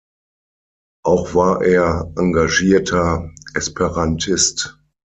[1.05, 4.79] Auch war er engagierter Esperantist.